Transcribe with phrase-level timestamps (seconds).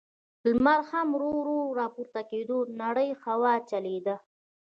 [0.45, 4.15] لمر هم ورو، ورو په راپورته کېدو و، نرۍ هوا چلېده.